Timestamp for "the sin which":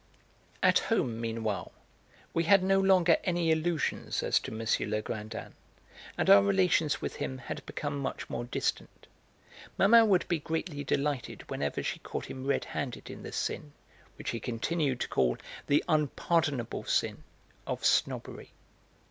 13.21-14.31